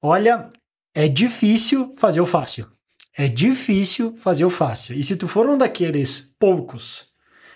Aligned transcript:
Olha, 0.00 0.48
é 0.94 1.08
difícil 1.08 1.92
fazer 1.96 2.20
o 2.20 2.26
fácil. 2.26 2.66
É 3.16 3.26
difícil 3.26 4.14
fazer 4.16 4.44
o 4.44 4.50
fácil. 4.50 4.96
E 4.96 5.02
se 5.02 5.16
tu 5.16 5.26
for 5.26 5.48
um 5.48 5.58
daqueles 5.58 6.34
poucos 6.38 7.06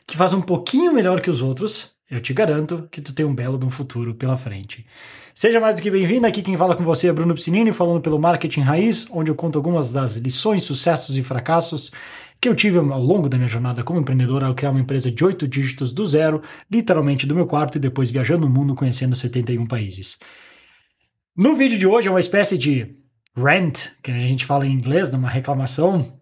que 0.07 0.17
faz 0.17 0.33
um 0.33 0.41
pouquinho 0.41 0.93
melhor 0.93 1.21
que 1.21 1.31
os 1.31 1.41
outros, 1.41 1.93
eu 2.11 2.21
te 2.21 2.35
garanto 2.35 2.89
que 2.91 3.01
tu 3.01 3.15
tem 3.15 3.25
um 3.25 3.35
belo 3.35 3.57
de 3.57 3.65
um 3.65 3.71
futuro 3.71 4.13
pela 4.13 4.37
frente. 4.37 4.85
Seja 5.33 5.61
mais 5.61 5.77
do 5.77 5.83
que 5.83 5.91
bem-vindo, 5.91 6.27
aqui 6.27 6.43
quem 6.43 6.57
fala 6.57 6.75
com 6.75 6.83
você 6.83 7.09
é 7.09 7.13
Bruno 7.13 7.33
Piscinini, 7.33 7.73
falando 7.73 8.01
pelo 8.01 8.19
Marketing 8.19 8.61
Raiz, 8.61 9.07
onde 9.13 9.31
eu 9.31 9.37
conto 9.37 9.57
algumas 9.57 9.93
das 9.93 10.17
lições, 10.17 10.65
sucessos 10.65 11.17
e 11.17 11.23
fracassos 11.23 11.93
que 12.41 12.49
eu 12.49 12.57
tive 12.57 12.77
ao 12.77 13.01
longo 13.01 13.29
da 13.29 13.37
minha 13.37 13.49
jornada 13.49 13.85
como 13.85 14.01
empreendedor 14.01 14.43
ao 14.43 14.53
criar 14.53 14.73
uma 14.73 14.81
empresa 14.81 15.13
de 15.13 15.25
oito 15.25 15.47
dígitos 15.47 15.93
do 15.93 16.05
zero, 16.05 16.43
literalmente 16.69 17.25
do 17.25 17.37
meu 17.37 17.47
quarto 17.47 17.77
e 17.77 17.81
depois 17.81 18.11
viajando 18.11 18.49
o 18.49 18.51
mundo 18.51 18.75
conhecendo 18.75 19.15
71 19.15 19.65
países. 19.65 20.19
No 21.35 21.57
vídeo 21.57 21.79
de 21.79 21.87
hoje 21.87 22.09
é 22.09 22.11
uma 22.11 22.21
espécie 22.21 22.59
de 22.59 22.95
rant, 23.35 23.89
que 24.03 24.11
a 24.11 24.15
gente 24.15 24.45
fala 24.45 24.67
em 24.67 24.73
inglês, 24.73 25.15
uma 25.15 25.31
reclamação, 25.31 26.21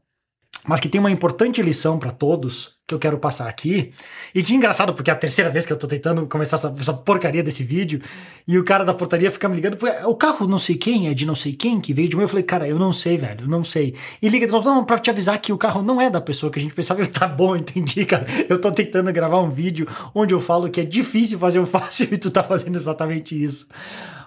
mas 0.64 0.78
que 0.78 0.88
tem 0.88 1.00
uma 1.00 1.10
importante 1.10 1.60
lição 1.60 1.98
para 1.98 2.12
todos 2.12 2.79
que 2.90 2.94
eu 2.94 2.98
quero 2.98 3.18
passar 3.18 3.48
aqui. 3.48 3.92
E 4.34 4.42
que 4.42 4.52
engraçado, 4.52 4.92
porque 4.92 5.10
é 5.10 5.12
a 5.12 5.16
terceira 5.16 5.48
vez 5.48 5.64
que 5.64 5.72
eu 5.72 5.76
tô 5.76 5.86
tentando 5.86 6.26
começar 6.26 6.56
essa, 6.56 6.74
essa 6.78 6.92
porcaria 6.92 7.42
desse 7.42 7.62
vídeo, 7.62 8.00
e 8.46 8.58
o 8.58 8.64
cara 8.64 8.84
da 8.84 8.92
portaria 8.92 9.30
fica 9.30 9.48
me 9.48 9.54
ligando, 9.54 9.78
o 10.06 10.14
carro 10.14 10.46
não 10.46 10.58
sei 10.58 10.76
quem, 10.76 11.08
é 11.08 11.14
de 11.14 11.24
não 11.24 11.36
sei 11.36 11.52
quem 11.52 11.80
que 11.80 11.94
veio 11.94 12.08
de 12.08 12.16
mim. 12.16 12.22
Eu 12.22 12.28
falei, 12.28 12.42
cara, 12.42 12.66
eu 12.66 12.78
não 12.78 12.92
sei, 12.92 13.16
velho, 13.16 13.42
eu 13.44 13.48
não 13.48 13.62
sei. 13.62 13.94
E 14.20 14.28
liga 14.28 14.46
de 14.46 14.52
novo, 14.52 14.68
não, 14.68 14.84
pra 14.84 14.98
te 14.98 15.08
avisar 15.08 15.38
que 15.38 15.52
o 15.52 15.58
carro 15.58 15.82
não 15.82 16.00
é 16.00 16.10
da 16.10 16.20
pessoa 16.20 16.50
que 16.50 16.58
a 16.58 16.62
gente 16.62 16.74
pensava. 16.74 17.00
Tá 17.20 17.26
bom, 17.26 17.54
entendi, 17.54 18.06
cara. 18.06 18.26
Eu 18.48 18.58
tô 18.60 18.72
tentando 18.72 19.12
gravar 19.12 19.40
um 19.40 19.50
vídeo 19.50 19.86
onde 20.14 20.32
eu 20.32 20.40
falo 20.40 20.70
que 20.70 20.80
é 20.80 20.84
difícil 20.84 21.38
fazer 21.38 21.58
o 21.58 21.66
fácil 21.66 22.08
e 22.12 22.18
tu 22.18 22.30
tá 22.30 22.42
fazendo 22.42 22.76
exatamente 22.76 23.40
isso. 23.40 23.68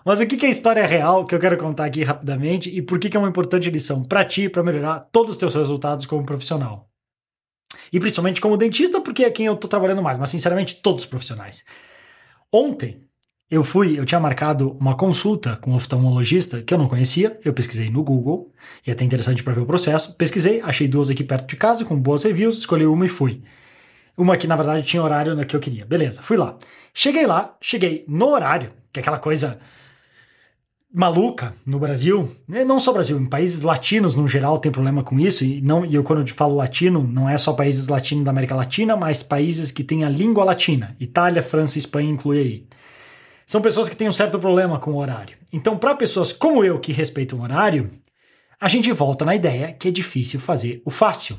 Mas 0.05 0.20
o 0.20 0.27
que 0.27 0.45
é 0.45 0.49
história 0.49 0.85
real 0.85 1.26
que 1.26 1.34
eu 1.34 1.40
quero 1.40 1.57
contar 1.57 1.85
aqui 1.85 2.04
rapidamente 2.04 2.70
e 2.70 2.82
por 2.82 2.99
que 2.99 3.16
é 3.16 3.20
uma 3.20 3.30
importante 3.30 3.70
lição 3.70 4.04
para 4.04 4.23
ti 4.26 4.49
para 4.49 4.62
melhorar 4.62 4.99
todos 5.12 5.32
os 5.32 5.38
teus 5.38 5.55
resultados 5.55 6.05
como 6.05 6.26
profissional? 6.26 6.93
E 7.91 7.99
principalmente 7.99 8.41
como 8.41 8.57
dentista, 8.57 9.02
porque 9.02 9.24
é 9.24 9.29
quem 9.29 9.46
eu 9.46 9.55
tô 9.55 9.68
trabalhando 9.68 10.02
mais, 10.02 10.18
mas 10.18 10.29
sinceramente 10.29 10.77
todos 10.82 11.04
os 11.04 11.10
profissionais. 11.10 11.63
Ontem 12.52 13.04
eu 13.49 13.63
fui, 13.63 13.99
eu 13.99 14.05
tinha 14.05 14.20
marcado 14.20 14.76
uma 14.79 14.96
consulta 14.96 15.57
com 15.57 15.71
um 15.71 15.76
oftalmologista 15.76 16.62
que 16.62 16.74
eu 16.74 16.77
não 16.77 16.88
conhecia, 16.88 17.40
eu 17.46 17.54
pesquisei 17.54 17.90
no 17.90 18.04
Google, 18.04 18.51
e 18.85 18.90
é 18.90 18.94
até 18.94 19.04
interessante 19.04 19.44
para 19.44 19.54
ver 19.54 19.62
o 19.62 19.66
processo. 19.66 20.16
Pesquisei, 20.16 20.60
achei 20.62 20.88
duas 20.88 21.10
aqui 21.10 21.24
perto 21.24 21.48
de 21.48 21.55
casa 21.55 21.85
com 21.85 21.96
boas 21.99 22.24
reviews, 22.24 22.57
escolhi 22.57 22.85
uma 22.85 23.05
e 23.05 23.10
fui. 23.10 23.44
Uma 24.18 24.38
que 24.38 24.48
na 24.48 24.55
verdade 24.55 24.88
tinha 24.88 25.04
horário 25.04 25.46
que 25.46 25.55
eu 25.55 25.60
queria. 25.60 25.85
Beleza, 25.85 26.21
fui 26.21 26.38
lá. 26.38 26.57
Cheguei 26.94 27.26
lá, 27.26 27.55
cheguei 27.62 28.05
no 28.07 28.27
horário, 28.27 28.71
que 28.91 28.99
é 28.99 29.01
aquela 29.01 29.20
coisa 29.20 29.60
maluca 30.94 31.55
no 31.66 31.80
Brasil, 31.80 32.30
né, 32.48 32.63
não 32.63 32.80
só 32.80 32.94
Brasil, 32.94 33.18
em 33.20 33.26
países 33.26 33.63
latinos 33.63 34.16
no 34.16 34.27
geral 34.27 34.60
tem 34.60 34.72
problema 34.72 35.04
com 35.04 35.20
isso, 35.20 35.44
e, 35.44 35.60
não, 35.60 35.84
e 35.84 35.96
eu 35.96 36.04
quando 36.04 36.22
eu 36.22 36.35
falo 36.35 36.55
latino, 36.55 37.04
não 37.04 37.27
é 37.27 37.35
só 37.35 37.52
países 37.54 37.88
latinos 37.88 38.24
da 38.24 38.30
América 38.30 38.55
Latina, 38.55 38.96
mas 38.96 39.24
países 39.24 39.72
que 39.72 39.84
têm 39.84 40.04
a 40.04 40.10
língua 40.10 40.44
latina, 40.44 40.96
Itália, 41.00 41.41
França 41.41 41.80
Espanha 41.80 42.12
inclui 42.12 42.38
aí. 42.38 42.68
São 43.48 43.60
pessoas 43.60 43.90
que 43.90 43.96
têm 43.96 44.08
um 44.08 44.13
certo 44.13 44.38
problema 44.38 44.77
com 44.80 44.91
o 44.91 44.98
horário. 44.98 45.35
Então, 45.52 45.77
para 45.77 45.96
pessoas 45.96 46.32
como 46.32 46.63
eu 46.63 46.80
que 46.80 46.94
respeitam 46.94 47.40
o 47.40 47.41
horário, 47.41 47.90
a 48.62 48.68
gente 48.68 48.91
volta 48.91 49.26
na 49.26 49.35
ideia 49.35 49.74
que 49.74 49.88
é 49.88 49.91
difícil 49.91 50.40
fazer 50.40 50.82
o 50.85 50.91
fácil. 50.91 51.38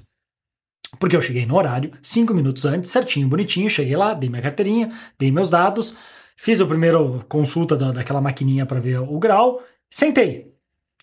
Porque 0.98 1.16
eu 1.16 1.22
cheguei 1.22 1.46
no 1.46 1.56
horário, 1.56 1.92
cinco 2.02 2.34
minutos 2.34 2.64
antes, 2.64 2.90
certinho, 2.90 3.28
bonitinho, 3.28 3.70
cheguei 3.70 3.96
lá, 3.96 4.14
dei 4.14 4.28
minha 4.28 4.42
carteirinha, 4.42 4.92
dei 5.18 5.30
meus 5.30 5.50
dados, 5.50 5.96
Fiz 6.36 6.60
a 6.60 6.66
primeira 6.66 6.98
consulta 7.28 7.76
da, 7.76 7.92
daquela 7.92 8.20
maquininha 8.20 8.66
para 8.66 8.80
ver 8.80 8.98
o 8.98 9.18
grau, 9.18 9.62
sentei. 9.90 10.52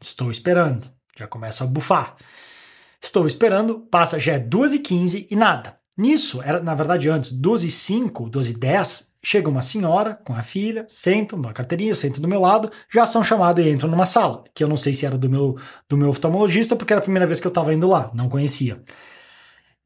Estou 0.01 0.31
esperando. 0.31 0.89
Já 1.17 1.27
começa 1.27 1.63
a 1.63 1.67
bufar. 1.67 2.15
Estou 3.01 3.25
esperando, 3.25 3.79
passa 3.79 4.19
já 4.19 4.33
é 4.33 4.39
2h15 4.39 5.27
e 5.29 5.35
nada. 5.35 5.77
Nisso, 5.97 6.41
era 6.41 6.61
na 6.61 6.73
verdade 6.73 7.09
antes, 7.09 7.33
12h05, 7.33 8.29
12h10, 8.29 9.07
chega 9.23 9.49
uma 9.49 9.61
senhora 9.61 10.19
com 10.25 10.33
a 10.33 10.41
filha, 10.41 10.85
sentam 10.87 11.37
na 11.37 11.53
carteirinha, 11.53 11.93
sentam 11.93 12.21
do 12.21 12.27
meu 12.27 12.39
lado, 12.39 12.71
já 12.89 13.05
são 13.05 13.23
chamados 13.23 13.63
e 13.63 13.69
entram 13.69 13.89
numa 13.89 14.05
sala, 14.05 14.43
que 14.53 14.63
eu 14.63 14.67
não 14.67 14.77
sei 14.77 14.93
se 14.93 15.05
era 15.05 15.17
do 15.17 15.29
meu, 15.29 15.57
do 15.89 15.97
meu 15.97 16.09
oftalmologista, 16.09 16.75
porque 16.75 16.93
era 16.93 16.99
a 16.99 17.03
primeira 17.03 17.27
vez 17.27 17.39
que 17.39 17.47
eu 17.47 17.49
estava 17.49 17.73
indo 17.73 17.87
lá, 17.87 18.09
não 18.13 18.29
conhecia. 18.29 18.81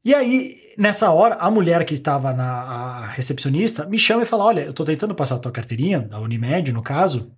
E 0.04 0.14
aí, 0.14 0.60
nessa 0.76 1.10
hora, 1.10 1.36
a 1.36 1.50
mulher 1.50 1.84
que 1.84 1.94
estava 1.94 2.32
na 2.32 3.06
recepcionista 3.06 3.86
me 3.86 3.98
chama 3.98 4.22
e 4.22 4.26
fala: 4.26 4.44
Olha, 4.44 4.60
eu 4.62 4.70
estou 4.70 4.86
tentando 4.86 5.14
passar 5.14 5.36
a 5.36 5.38
tua 5.38 5.52
carteirinha, 5.52 6.00
da 6.00 6.20
Unimed, 6.20 6.72
no 6.72 6.82
caso, 6.82 7.32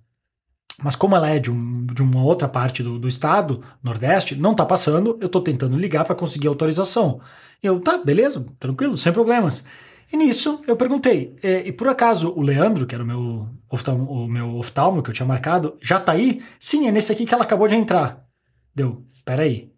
mas 0.82 0.94
como 0.94 1.16
ela 1.16 1.28
é 1.28 1.38
de, 1.38 1.50
um, 1.50 1.86
de 1.86 2.02
uma 2.02 2.22
outra 2.22 2.48
parte 2.48 2.82
do, 2.82 2.98
do, 2.98 3.08
estado, 3.08 3.62
Nordeste, 3.82 4.36
não 4.36 4.52
está 4.52 4.64
passando, 4.64 5.18
eu 5.20 5.26
estou 5.26 5.42
tentando 5.42 5.76
ligar 5.76 6.04
para 6.04 6.14
conseguir 6.14 6.46
autorização. 6.46 7.20
Eu, 7.62 7.80
tá, 7.80 7.98
beleza, 7.98 8.46
tranquilo, 8.58 8.96
sem 8.96 9.12
problemas. 9.12 9.66
E 10.12 10.16
nisso 10.16 10.62
eu 10.66 10.76
perguntei, 10.76 11.36
e, 11.42 11.68
e 11.68 11.72
por 11.72 11.88
acaso 11.88 12.32
o 12.34 12.40
Leandro, 12.40 12.86
que 12.86 12.94
era 12.94 13.04
o 13.04 13.06
meu, 13.06 13.48
oftalmo, 13.68 14.10
o 14.10 14.28
meu 14.28 14.56
oftalmo 14.56 15.02
que 15.02 15.10
eu 15.10 15.14
tinha 15.14 15.26
marcado, 15.26 15.76
já 15.82 15.98
tá 15.98 16.12
aí? 16.12 16.42
Sim, 16.60 16.86
é 16.86 16.92
nesse 16.92 17.12
aqui 17.12 17.26
que 17.26 17.34
ela 17.34 17.44
acabou 17.44 17.68
de 17.68 17.74
entrar. 17.74 18.24
Deu, 18.74 19.04
peraí, 19.24 19.72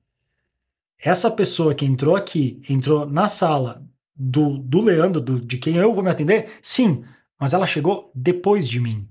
essa 1.03 1.31
pessoa 1.31 1.75
que 1.75 1.85
entrou 1.85 2.15
aqui, 2.15 2.63
entrou 2.69 3.07
na 3.07 3.27
sala 3.27 3.83
do, 4.15 4.59
do 4.59 4.81
Leandro, 4.81 5.21
do, 5.21 5.41
de 5.41 5.57
quem 5.57 5.77
eu 5.77 5.95
vou 5.95 6.03
me 6.03 6.11
atender? 6.11 6.51
Sim, 6.61 7.05
mas 7.39 7.55
ela 7.55 7.67
chegou 7.67 8.11
depois 8.15 8.69
de 8.69 8.79
mim. 8.79 9.09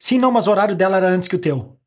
Sim, 0.00 0.18
não, 0.18 0.32
mas 0.32 0.46
o 0.46 0.50
horário 0.50 0.74
dela 0.74 0.96
era 0.96 1.08
antes 1.08 1.28
que 1.28 1.36
o 1.36 1.40
teu. 1.40 1.78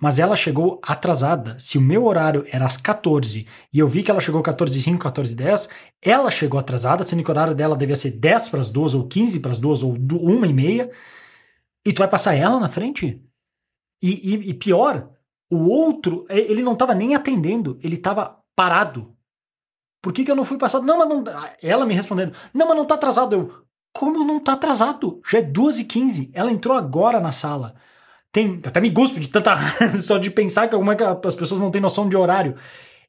Mas 0.00 0.18
ela 0.18 0.36
chegou 0.36 0.80
atrasada. 0.82 1.56
Se 1.58 1.76
o 1.76 1.80
meu 1.80 2.06
horário 2.06 2.44
era 2.50 2.66
às 2.66 2.76
14 2.76 3.46
e 3.72 3.78
eu 3.78 3.88
vi 3.88 4.02
que 4.02 4.10
ela 4.10 4.20
chegou 4.20 4.42
14 4.42 4.80
5, 4.80 4.98
14 4.98 5.34
10, 5.34 5.68
ela 6.02 6.30
chegou 6.30 6.58
atrasada, 6.58 7.02
sendo 7.02 7.22
que 7.22 7.30
o 7.30 7.32
horário 7.32 7.54
dela 7.54 7.76
devia 7.76 7.96
ser 7.96 8.12
10 8.12 8.48
para 8.48 8.60
as 8.60 8.70
duas, 8.70 8.94
ou 8.94 9.06
15 9.06 9.40
para 9.40 9.50
as 9.50 9.58
duas, 9.58 9.82
ou 9.82 9.92
1 9.92 10.44
e 10.44 10.52
meia. 10.52 10.90
E 11.84 11.92
tu 11.92 11.98
vai 11.98 12.08
passar 12.08 12.34
ela 12.34 12.60
na 12.60 12.68
frente? 12.68 13.22
E, 14.00 14.34
e, 14.34 14.50
e 14.50 14.54
pior, 14.54 15.10
o 15.50 15.68
outro, 15.68 16.26
ele 16.28 16.62
não 16.62 16.74
estava 16.74 16.94
nem 16.94 17.14
atendendo, 17.14 17.78
ele 17.82 17.96
estava 17.96 18.38
parado. 18.58 19.14
Por 20.02 20.12
que, 20.12 20.24
que 20.24 20.30
eu 20.32 20.34
não 20.34 20.44
fui 20.44 20.58
passado? 20.58 20.84
Não, 20.84 20.98
mas 20.98 21.08
não. 21.08 21.22
Ela 21.62 21.86
me 21.86 21.94
respondendo. 21.94 22.34
Não, 22.52 22.66
mas 22.66 22.76
não 22.76 22.84
tá 22.84 22.96
atrasado. 22.96 23.36
Eu. 23.36 23.52
Como 23.92 24.24
não 24.24 24.40
tá 24.40 24.54
atrasado? 24.54 25.20
Já 25.24 25.38
é 25.38 25.42
2h15. 25.42 26.30
Ela 26.34 26.50
entrou 26.50 26.76
agora 26.76 27.20
na 27.20 27.30
sala. 27.30 27.76
Tem. 28.32 28.60
Até 28.64 28.80
me 28.80 28.90
guspo 28.90 29.20
de 29.20 29.28
tanta. 29.28 29.56
só 30.02 30.18
de 30.18 30.28
pensar 30.28 30.66
que 30.66 30.76
como 30.76 30.90
é 30.90 30.96
que 30.96 31.04
as 31.04 31.36
pessoas 31.36 31.60
não 31.60 31.70
têm 31.70 31.80
noção 31.80 32.08
de 32.08 32.16
horário. 32.16 32.56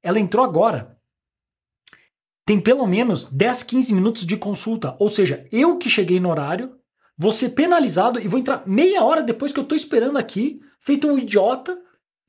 Ela 0.04 0.20
entrou 0.20 0.46
agora. 0.46 0.96
Tem 2.46 2.60
pelo 2.60 2.86
menos 2.86 3.26
10, 3.26 3.64
15 3.64 3.94
minutos 3.94 4.26
de 4.26 4.38
consulta. 4.38 4.96
Ou 5.00 5.10
seja, 5.10 5.48
eu 5.52 5.80
que 5.80 5.90
cheguei 5.90 6.20
no 6.20 6.30
horário, 6.30 6.78
vou 7.18 7.31
ser 7.31 7.50
penalizado 7.50 8.20
e 8.20 8.28
vou 8.28 8.40
entrar 8.40 8.64
meia 8.68 9.04
hora 9.04 9.24
depois 9.24 9.52
que 9.52 9.60
eu 9.60 9.64
tô 9.64 9.76
esperando 9.76 10.18
aqui, 10.18 10.60
feito 10.80 11.08
um 11.08 11.18
idiota, 11.18 11.76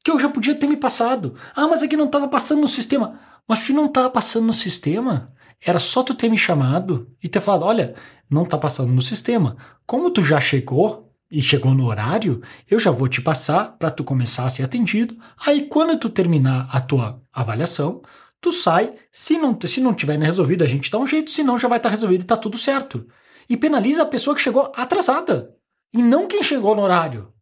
que 0.05 0.11
eu 0.11 0.19
já 0.19 0.29
podia 0.29 0.55
ter 0.55 0.67
me 0.67 0.77
passado. 0.77 1.35
Ah, 1.55 1.67
mas 1.67 1.83
aqui 1.83 1.97
não 1.97 2.07
estava 2.07 2.29
passando 2.29 2.61
no 2.61 2.69
sistema. 2.69 3.19
Mas 3.47 3.61
se 3.61 3.73
não 3.73 3.87
estava 3.87 4.09
passando 4.09 4.47
no 4.47 4.53
sistema, 4.53 5.33
era 5.61 5.79
só 5.79 6.03
tu 6.03 6.15
ter 6.15 6.29
me 6.29 6.39
chamado 6.39 7.11
e 7.23 7.29
ter 7.29 7.41
falado: 7.41 7.65
olha, 7.65 7.95
não 8.29 8.45
está 8.45 8.57
passando 8.57 8.93
no 8.93 9.03
sistema. 9.03 9.57
Como 9.87 10.11
tu 10.11 10.25
já 10.25 10.41
chegou 10.41 11.13
e 11.31 11.41
chegou 11.41 11.75
no 11.75 11.87
horário, 11.87 12.43
eu 12.69 12.79
já 12.79 12.91
vou 12.91 13.09
te 13.09 13.21
passar 13.21 13.77
para 13.79 13.91
tu 13.91 14.03
começar 14.03 14.47
a 14.47 14.51
ser 14.51 14.63
atendido. 14.63 15.17
Aí 15.47 15.67
quando 15.67 15.99
tu 15.99 16.09
terminar 16.09 16.69
a 16.73 16.81
tua 16.81 17.23
avaliação, 17.33 18.03
tu 18.41 18.53
sai. 18.53 18.95
Se 19.13 19.37
não, 19.39 19.59
se 19.61 19.81
não 19.81 19.95
tiver 19.95 20.19
resolvido, 20.19 20.65
a 20.65 20.67
gente 20.67 20.91
dá 20.91 20.99
um 20.99 21.07
jeito, 21.07 21.31
senão 21.31 21.59
já 21.59 21.69
vai 21.69 21.79
estar 21.79 21.89
tá 21.89 21.95
resolvido 21.95 22.21
e 22.21 22.25
está 22.25 22.37
tudo 22.37 22.57
certo. 22.57 23.07
E 23.49 23.57
penaliza 23.57 24.03
a 24.03 24.07
pessoa 24.07 24.35
que 24.35 24.43
chegou 24.43 24.73
atrasada 24.77 25.55
e 25.93 26.03
não 26.03 26.27
quem 26.27 26.43
chegou 26.43 26.75
no 26.75 26.83
horário. 26.83 27.33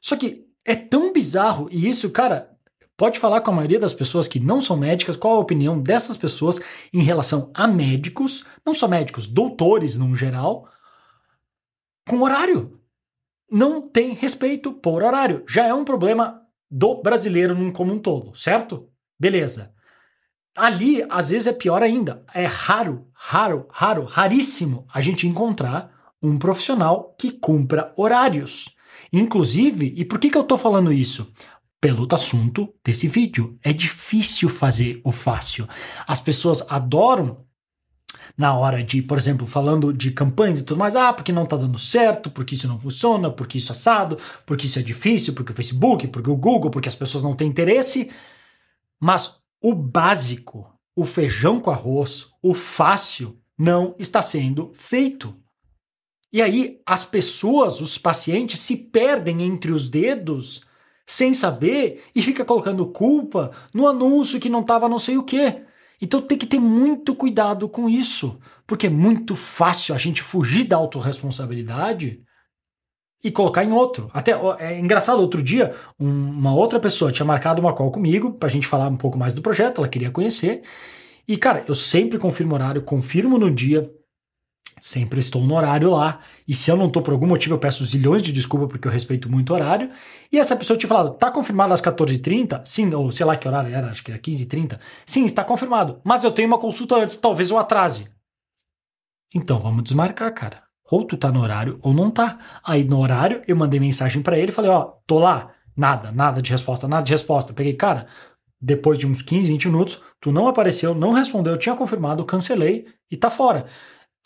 Só 0.00 0.16
que 0.16 0.45
é 0.66 0.74
tão 0.74 1.12
bizarro, 1.12 1.68
e 1.70 1.88
isso, 1.88 2.10
cara, 2.10 2.50
pode 2.96 3.18
falar 3.18 3.40
com 3.40 3.50
a 3.50 3.54
maioria 3.54 3.78
das 3.78 3.92
pessoas 3.92 4.26
que 4.26 4.40
não 4.40 4.60
são 4.60 4.76
médicas, 4.76 5.16
qual 5.16 5.36
a 5.36 5.40
opinião 5.40 5.80
dessas 5.80 6.16
pessoas 6.16 6.60
em 6.92 7.02
relação 7.02 7.50
a 7.54 7.66
médicos, 7.66 8.44
não 8.64 8.74
só 8.74 8.88
médicos, 8.88 9.26
doutores 9.26 9.96
no 9.96 10.14
geral, 10.14 10.68
com 12.08 12.22
horário. 12.22 12.80
Não 13.50 13.80
tem 13.80 14.12
respeito 14.12 14.72
por 14.72 15.02
horário. 15.02 15.44
Já 15.48 15.66
é 15.66 15.74
um 15.74 15.84
problema 15.84 16.42
do 16.70 17.00
brasileiro 17.00 17.72
como 17.72 17.92
um 17.92 17.98
todo, 17.98 18.34
certo? 18.34 18.88
Beleza. 19.18 19.72
Ali, 20.56 21.06
às 21.08 21.30
vezes, 21.30 21.46
é 21.46 21.52
pior 21.52 21.82
ainda. 21.82 22.24
É 22.34 22.46
raro, 22.46 23.08
raro, 23.12 23.66
raro, 23.70 24.04
raríssimo 24.04 24.86
a 24.92 25.00
gente 25.00 25.28
encontrar 25.28 25.92
um 26.22 26.38
profissional 26.38 27.14
que 27.18 27.30
cumpra 27.30 27.92
horários. 27.96 28.75
Inclusive, 29.12 29.94
e 29.96 30.04
por 30.04 30.18
que, 30.18 30.30
que 30.30 30.36
eu 30.36 30.42
estou 30.42 30.58
falando 30.58 30.92
isso? 30.92 31.30
Pelo 31.80 32.06
assunto 32.12 32.72
desse 32.84 33.06
vídeo. 33.08 33.58
É 33.62 33.72
difícil 33.72 34.48
fazer 34.48 35.00
o 35.04 35.12
fácil. 35.12 35.68
As 36.06 36.20
pessoas 36.20 36.64
adoram 36.68 37.46
na 38.36 38.54
hora 38.54 38.82
de, 38.82 39.00
por 39.00 39.16
exemplo, 39.16 39.46
falando 39.46 39.92
de 39.92 40.10
campanhas 40.10 40.60
e 40.60 40.64
tudo 40.64 40.78
mais, 40.78 40.94
ah, 40.94 41.12
porque 41.12 41.32
não 41.32 41.46
tá 41.46 41.56
dando 41.56 41.78
certo, 41.78 42.30
porque 42.30 42.54
isso 42.54 42.68
não 42.68 42.78
funciona, 42.78 43.30
porque 43.30 43.56
isso 43.58 43.72
é 43.72 43.74
assado, 43.74 44.18
porque 44.44 44.66
isso 44.66 44.78
é 44.78 44.82
difícil, 44.82 45.32
porque 45.32 45.52
o 45.52 45.54
Facebook, 45.54 46.06
porque 46.08 46.30
o 46.30 46.36
Google, 46.36 46.70
porque 46.70 46.88
as 46.88 46.94
pessoas 46.94 47.24
não 47.24 47.34
têm 47.34 47.48
interesse. 47.48 48.10
Mas 49.00 49.40
o 49.62 49.74
básico, 49.74 50.70
o 50.94 51.04
feijão 51.04 51.58
com 51.58 51.70
arroz, 51.70 52.28
o 52.42 52.52
fácil, 52.54 53.38
não 53.58 53.94
está 53.98 54.20
sendo 54.20 54.72
feito. 54.74 55.34
E 56.36 56.42
aí 56.42 56.82
as 56.84 57.02
pessoas, 57.02 57.80
os 57.80 57.96
pacientes, 57.96 58.60
se 58.60 58.76
perdem 58.76 59.42
entre 59.42 59.72
os 59.72 59.88
dedos 59.88 60.60
sem 61.06 61.32
saber 61.32 62.04
e 62.14 62.20
fica 62.20 62.44
colocando 62.44 62.86
culpa 62.92 63.52
no 63.72 63.88
anúncio 63.88 64.38
que 64.38 64.50
não 64.50 64.60
estava 64.60 64.86
não 64.86 64.98
sei 64.98 65.16
o 65.16 65.22
quê. 65.22 65.62
Então 65.98 66.20
tem 66.20 66.36
que 66.36 66.44
ter 66.44 66.58
muito 66.58 67.14
cuidado 67.14 67.66
com 67.70 67.88
isso, 67.88 68.38
porque 68.66 68.86
é 68.86 68.90
muito 68.90 69.34
fácil 69.34 69.94
a 69.94 69.98
gente 69.98 70.22
fugir 70.22 70.64
da 70.64 70.76
autorresponsabilidade 70.76 72.20
e 73.24 73.30
colocar 73.30 73.64
em 73.64 73.72
outro. 73.72 74.10
Até 74.12 74.32
é 74.58 74.78
engraçado, 74.78 75.20
outro 75.20 75.42
dia, 75.42 75.74
uma 75.98 76.54
outra 76.54 76.78
pessoa 76.78 77.10
tinha 77.10 77.24
marcado 77.24 77.62
uma 77.62 77.72
call 77.72 77.90
comigo 77.90 78.34
pra 78.34 78.50
gente 78.50 78.66
falar 78.66 78.88
um 78.88 78.96
pouco 78.98 79.16
mais 79.16 79.32
do 79.32 79.40
projeto, 79.40 79.78
ela 79.78 79.88
queria 79.88 80.10
conhecer. 80.10 80.60
E 81.26 81.38
cara, 81.38 81.64
eu 81.66 81.74
sempre 81.74 82.18
confirmo 82.18 82.54
horário, 82.54 82.82
confirmo 82.82 83.38
no 83.38 83.50
dia, 83.50 83.90
sempre 84.80 85.20
estou 85.20 85.42
no 85.42 85.54
horário 85.54 85.90
lá. 85.90 86.20
E 86.46 86.54
se 86.54 86.70
eu 86.70 86.76
não 86.76 86.86
estou 86.86 87.02
por 87.02 87.12
algum 87.12 87.26
motivo, 87.26 87.54
eu 87.54 87.58
peço 87.58 87.84
zilhões 87.84 88.22
de 88.22 88.32
desculpa 88.32 88.68
porque 88.68 88.86
eu 88.86 88.92
respeito 88.92 89.30
muito 89.30 89.50
o 89.50 89.54
horário. 89.54 89.90
E 90.30 90.38
essa 90.38 90.56
pessoa 90.56 90.76
tinha 90.76 90.88
falado, 90.88 91.14
tá 91.14 91.30
confirmado 91.30 91.72
às 91.72 91.80
14h30? 91.80 92.62
Sim, 92.64 92.92
ou 92.94 93.10
sei 93.10 93.26
lá 93.26 93.36
que 93.36 93.48
horário 93.48 93.74
era, 93.74 93.90
acho 93.90 94.04
que 94.04 94.10
era 94.10 94.20
15h30. 94.20 94.78
Sim, 95.04 95.24
está 95.24 95.44
confirmado. 95.44 96.00
Mas 96.04 96.24
eu 96.24 96.30
tenho 96.30 96.48
uma 96.48 96.58
consulta 96.58 96.96
antes, 96.96 97.16
talvez 97.16 97.50
eu 97.50 97.58
atrase. 97.58 98.08
Então 99.34 99.58
vamos 99.58 99.82
desmarcar, 99.84 100.32
cara. 100.32 100.62
Ou 100.90 101.04
tu 101.04 101.16
tá 101.16 101.32
no 101.32 101.40
horário 101.40 101.78
ou 101.82 101.92
não 101.92 102.10
tá. 102.10 102.38
Aí 102.64 102.84
no 102.84 103.00
horário 103.00 103.42
eu 103.46 103.56
mandei 103.56 103.80
mensagem 103.80 104.22
para 104.22 104.38
ele 104.38 104.52
falei, 104.52 104.70
ó, 104.70 104.92
tô 105.06 105.18
lá. 105.18 105.52
Nada, 105.76 106.10
nada 106.10 106.40
de 106.40 106.50
resposta, 106.50 106.88
nada 106.88 107.02
de 107.02 107.12
resposta. 107.12 107.52
Peguei, 107.52 107.74
cara, 107.74 108.06
depois 108.60 108.96
de 108.96 109.06
uns 109.06 109.20
15, 109.20 109.48
20 109.48 109.68
minutos, 109.68 110.00
tu 110.20 110.32
não 110.32 110.48
apareceu, 110.48 110.94
não 110.94 111.12
respondeu, 111.12 111.52
eu 111.52 111.58
tinha 111.58 111.74
confirmado, 111.74 112.24
cancelei 112.24 112.86
e 113.10 113.16
tá 113.16 113.30
fora. 113.30 113.66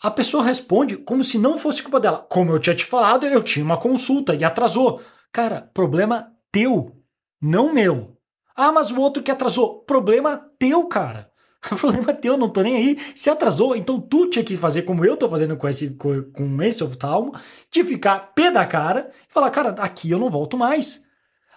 A 0.01 0.09
pessoa 0.09 0.43
responde 0.43 0.97
como 0.97 1.23
se 1.23 1.37
não 1.37 1.59
fosse 1.59 1.83
culpa 1.83 1.99
dela. 1.99 2.25
Como 2.27 2.51
eu 2.51 2.59
tinha 2.59 2.75
te 2.75 2.83
falado, 2.83 3.27
eu 3.27 3.43
tinha 3.43 3.63
uma 3.63 3.77
consulta 3.77 4.33
e 4.33 4.43
atrasou. 4.43 4.99
Cara, 5.31 5.69
problema 5.75 6.31
teu, 6.51 6.91
não 7.39 7.71
meu. 7.71 8.17
Ah, 8.55 8.71
mas 8.71 8.89
o 8.89 8.99
outro 8.99 9.21
que 9.21 9.29
atrasou. 9.29 9.83
Problema 9.83 10.41
teu, 10.57 10.87
cara. 10.87 11.29
Problema 11.79 12.13
teu, 12.13 12.35
não 12.35 12.49
tô 12.49 12.61
nem 12.61 12.75
aí. 12.75 12.97
Se 13.15 13.29
atrasou, 13.29 13.75
então 13.75 14.01
tu 14.01 14.27
tinha 14.27 14.43
que 14.43 14.57
fazer 14.57 14.81
como 14.81 15.05
eu 15.05 15.15
tô 15.15 15.29
fazendo 15.29 15.55
com 15.55 15.69
esse, 15.69 15.91
com, 15.93 16.23
com 16.31 16.61
esse 16.63 16.83
oftalmo, 16.83 17.33
de 17.69 17.83
ficar 17.83 18.33
pé 18.33 18.49
da 18.49 18.65
cara 18.65 19.11
e 19.29 19.31
falar, 19.31 19.51
cara, 19.51 19.69
aqui 19.77 20.09
eu 20.09 20.19
não 20.19 20.31
volto 20.31 20.57
mais. 20.57 21.03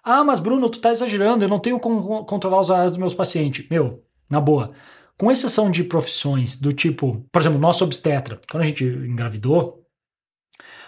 Ah, 0.05 0.23
mas 0.23 0.39
Bruno, 0.39 0.69
tu 0.69 0.81
tá 0.81 0.93
exagerando, 0.93 1.47
eu 1.47 1.49
não 1.49 1.59
tenho 1.59 1.81
como 1.81 2.27
controlar 2.27 2.61
os 2.61 2.69
horários 2.69 2.93
dos 2.93 2.99
meus 2.99 3.15
pacientes. 3.15 3.67
Meu, 3.71 4.03
na 4.31 4.39
boa 4.39 4.73
com 5.19 5.31
exceção 5.31 5.71
de 5.71 5.85
profissões 5.85 6.57
do 6.57 6.73
tipo, 6.73 7.25
por 7.31 7.41
exemplo, 7.41 7.59
nosso 7.59 7.85
obstetra, 7.85 8.41
quando 8.51 8.63
a 8.63 8.67
gente 8.67 8.85
engravidou, 8.85 9.87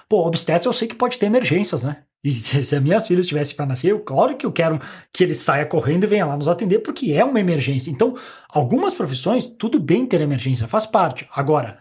pô, 0.09 0.27
obstetra 0.27 0.69
eu 0.69 0.73
sei 0.73 0.89
que 0.89 0.95
pode 0.95 1.19
ter 1.19 1.27
emergências, 1.27 1.83
né? 1.83 2.05
E 2.25 2.31
se, 2.33 2.65
se 2.65 2.75
as 2.75 2.83
minhas 2.83 3.07
filhas 3.07 3.25
estivessem 3.25 3.55
para 3.55 3.67
nascer, 3.67 3.91
eu, 3.91 4.01
claro 4.01 4.37
que 4.37 4.45
eu 4.45 4.53
quero 4.53 4.81
que 5.13 5.23
ele 5.23 5.35
saia 5.35 5.65
correndo 5.65 6.05
e 6.05 6.09
venha 6.09 6.27
lá 6.27 6.37
nos 6.37 6.49
atender, 6.49 6.81
porque 6.81 7.13
é 7.13 7.25
uma 7.25 7.41
emergência. 7.41 7.91
Então, 7.91 8.17
algumas 8.49 8.95
profissões, 8.95 9.47
tudo 9.47 9.79
bem 9.79 10.05
ter 10.07 10.21
emergência, 10.21 10.67
faz 10.67 10.87
parte. 10.87 11.29
Agora, 11.33 11.79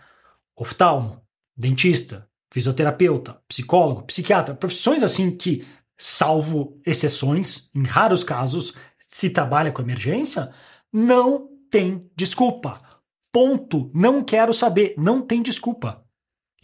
oftalmo, 0.56 1.22
dentista, 1.58 2.28
fisioterapeuta, 2.52 3.42
psicólogo, 3.48 4.04
psiquiatra, 4.04 4.54
profissões 4.54 5.02
assim 5.02 5.32
que, 5.32 5.66
salvo 5.98 6.80
exceções, 6.86 7.72
em 7.74 7.84
raros 7.84 8.24
casos, 8.24 8.74
se 9.00 9.30
trabalha 9.30 9.72
com 9.72 9.82
emergência, 9.82 10.54
não 10.92 11.55
tem 11.70 12.10
desculpa. 12.16 12.80
Ponto. 13.32 13.92
Não 13.94 14.24
quero 14.24 14.54
saber. 14.54 14.96
Não 14.98 15.22
tem 15.22 15.42
desculpa. 15.42 16.06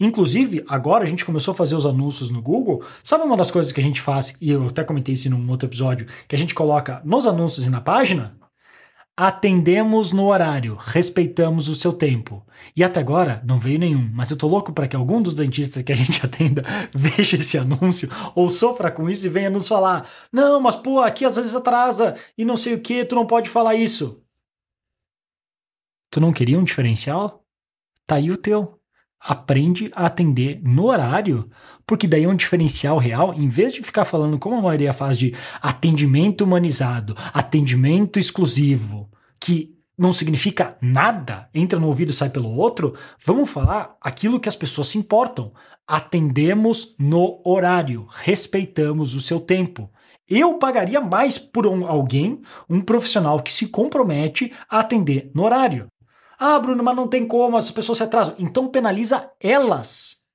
Inclusive, 0.00 0.64
agora 0.68 1.04
a 1.04 1.06
gente 1.06 1.24
começou 1.24 1.52
a 1.52 1.54
fazer 1.54 1.76
os 1.76 1.86
anúncios 1.86 2.28
no 2.28 2.42
Google. 2.42 2.82
Sabe 3.04 3.24
uma 3.24 3.36
das 3.36 3.50
coisas 3.50 3.70
que 3.70 3.80
a 3.80 3.82
gente 3.82 4.00
faz, 4.00 4.36
e 4.40 4.50
eu 4.50 4.66
até 4.66 4.82
comentei 4.82 5.14
isso 5.14 5.30
num 5.30 5.48
outro 5.48 5.68
episódio, 5.68 6.06
que 6.26 6.34
a 6.34 6.38
gente 6.38 6.54
coloca 6.54 7.00
nos 7.04 7.24
anúncios 7.24 7.66
e 7.66 7.70
na 7.70 7.80
página? 7.80 8.36
Atendemos 9.16 10.10
no 10.10 10.26
horário, 10.26 10.76
respeitamos 10.80 11.68
o 11.68 11.74
seu 11.74 11.92
tempo. 11.92 12.44
E 12.74 12.82
até 12.82 12.98
agora 12.98 13.42
não 13.44 13.58
veio 13.58 13.78
nenhum, 13.78 14.10
mas 14.12 14.30
eu 14.30 14.36
tô 14.38 14.48
louco 14.48 14.72
para 14.72 14.88
que 14.88 14.96
algum 14.96 15.20
dos 15.20 15.34
dentistas 15.34 15.82
que 15.82 15.92
a 15.92 15.96
gente 15.96 16.18
atenda 16.24 16.64
veja 16.94 17.36
esse 17.36 17.58
anúncio 17.58 18.08
ou 18.34 18.48
sofra 18.48 18.90
com 18.90 19.08
isso 19.10 19.26
e 19.26 19.30
venha 19.30 19.50
nos 19.50 19.68
falar: 19.68 20.08
"Não, 20.32 20.58
mas 20.60 20.76
pô, 20.76 20.98
aqui 20.98 21.24
às 21.26 21.36
vezes 21.36 21.54
atrasa 21.54 22.16
e 22.36 22.44
não 22.44 22.56
sei 22.56 22.74
o 22.74 22.80
que, 22.80 23.04
tu 23.04 23.14
não 23.14 23.26
pode 23.26 23.50
falar 23.50 23.74
isso". 23.74 24.21
Tu 26.12 26.20
não 26.20 26.30
queria 26.30 26.58
um 26.58 26.62
diferencial? 26.62 27.42
Tá 28.06 28.16
aí 28.16 28.30
o 28.30 28.36
teu. 28.36 28.78
Aprende 29.18 29.90
a 29.94 30.04
atender 30.04 30.60
no 30.62 30.84
horário, 30.84 31.48
porque 31.86 32.06
daí 32.06 32.24
é 32.24 32.28
um 32.28 32.36
diferencial 32.36 32.98
real, 32.98 33.32
em 33.32 33.48
vez 33.48 33.72
de 33.72 33.82
ficar 33.82 34.04
falando 34.04 34.38
como 34.38 34.56
a 34.56 34.60
maioria 34.60 34.92
faz 34.92 35.16
de 35.16 35.34
atendimento 35.62 36.44
humanizado, 36.44 37.16
atendimento 37.32 38.18
exclusivo, 38.18 39.10
que 39.40 39.74
não 39.96 40.12
significa 40.12 40.76
nada, 40.82 41.48
entra 41.54 41.80
no 41.80 41.86
ouvido 41.86 42.10
e 42.10 42.14
sai 42.14 42.28
pelo 42.28 42.50
outro, 42.50 42.94
vamos 43.24 43.48
falar 43.48 43.96
aquilo 43.98 44.38
que 44.38 44.50
as 44.50 44.56
pessoas 44.56 44.88
se 44.88 44.98
importam. 44.98 45.54
Atendemos 45.86 46.94
no 46.98 47.40
horário, 47.42 48.06
respeitamos 48.10 49.14
o 49.14 49.20
seu 49.20 49.40
tempo. 49.40 49.90
Eu 50.28 50.58
pagaria 50.58 51.00
mais 51.00 51.38
por 51.38 51.66
um, 51.66 51.86
alguém, 51.86 52.42
um 52.68 52.82
profissional 52.82 53.40
que 53.40 53.52
se 53.52 53.68
compromete 53.68 54.52
a 54.68 54.80
atender 54.80 55.30
no 55.34 55.44
horário. 55.44 55.91
Ah, 56.44 56.58
Bruno, 56.58 56.82
mas 56.82 56.96
não 56.96 57.06
tem 57.06 57.24
como, 57.24 57.56
as 57.56 57.70
pessoas 57.70 57.98
se 57.98 58.02
atrasam. 58.02 58.34
Então 58.36 58.66
penaliza 58.66 59.30
elas 59.38 60.26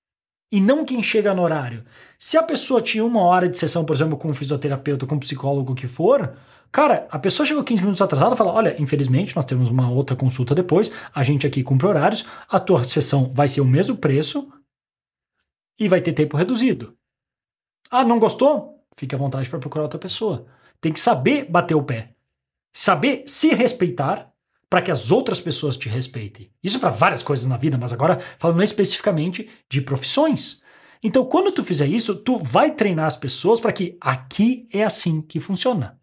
e 0.50 0.62
não 0.62 0.86
quem 0.86 1.04
chega 1.04 1.33
no 1.33 1.42
horário. 1.42 1.83
Se 2.18 2.38
a 2.38 2.44
pessoa 2.44 2.81
tinha 2.81 3.04
uma 3.04 3.24
hora 3.24 3.50
de 3.50 3.57
sessão, 3.57 3.83
por 3.83 3.94
exemplo, 3.94 4.18
com 4.18 4.30
um 4.30 4.33
fisioterapeuta, 4.33 5.06
com 5.06 5.15
um 5.15 5.19
psicólogo 5.19 5.75
que 5.75 5.86
for, 5.86 6.38
cara, 6.71 7.06
a 7.12 7.19
pessoa 7.19 7.45
chegou 7.45 7.62
15 7.62 7.81
minutos 7.81 8.01
atrasada 8.01 8.38
fala: 8.38 8.54
olha, 8.54 8.81
infelizmente 8.81 9.36
nós 9.36 9.44
temos 9.44 9.68
uma 9.68 9.92
outra 9.92 10.15
consulta 10.15 10.56
depois, 10.56 10.94
a 11.13 11.24
gente 11.24 11.45
aqui 11.45 11.62
cumpre 11.62 11.88
horários, 11.88 12.24
a 12.50 12.57
tua 12.57 12.86
sessão 12.86 13.30
vai 13.33 13.50
ser 13.50 13.59
o 13.59 13.65
mesmo 13.65 13.98
preço 13.98 14.50
e 15.77 15.89
vai 15.89 16.00
ter 16.00 16.13
tempo 16.13 16.38
reduzido. 16.38 16.95
Ah, 17.92 18.06
não 18.06 18.18
gostou? 18.18 18.81
Fique 18.95 19.13
à 19.13 19.18
vontade 19.18 19.50
para 19.50 19.59
procurar 19.59 19.83
outra 19.83 20.00
pessoa. 20.00 20.45
Tem 20.80 20.94
que 20.94 21.01
saber 21.01 21.51
bater 21.51 21.75
o 21.75 21.83
pé. 21.83 22.15
Saber 22.74 23.23
se 23.28 23.54
respeitar 23.54 24.31
para 24.69 24.81
que 24.81 24.92
as 24.92 25.12
outras 25.12 25.40
pessoas 25.40 25.78
te 25.78 25.88
respeitem. 25.88 26.52
Isso 26.64 26.80
para 26.80 26.90
várias 26.90 27.24
coisas 27.24 27.47
na 27.47 27.57
vida, 27.57 27.78
mas 27.78 27.94
agora 27.94 28.19
falando 28.38 28.64
especificamente 28.64 29.50
de 29.69 29.81
profissões. 29.81 30.62
Então, 31.02 31.26
quando 31.26 31.52
tu 31.52 31.64
fizer 31.64 31.88
isso, 31.88 32.16
tu 32.16 32.38
vai 32.38 32.71
treinar 32.71 33.06
as 33.06 33.16
pessoas 33.16 33.59
para 33.59 33.71
que 33.71 33.97
aqui 34.02 34.68
é 34.74 34.83
assim 34.83 35.21
que 35.21 35.40
funciona. 35.40 35.97